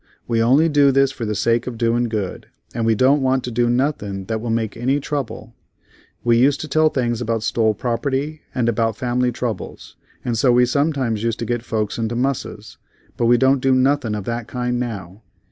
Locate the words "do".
0.67-0.91, 3.51-3.69, 13.61-13.75